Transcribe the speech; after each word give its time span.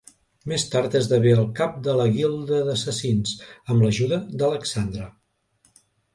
Més 0.51 0.63
tard 0.75 0.95
esdevé 0.99 1.33
el 1.41 1.45
cap 1.59 1.75
de 1.87 1.95
la 1.99 2.07
guilda 2.15 2.63
d'assassins, 2.71 3.35
amb 3.75 3.87
l'ajuda 3.87 4.21
d'Alexandra. 4.43 5.13